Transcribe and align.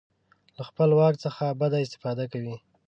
له 0.57 0.63
خپل 0.69 0.89
واک 0.99 1.15
څخه 1.25 1.43
بده 1.59 1.77
استفاده 1.85 2.25
کوي. 2.33 2.55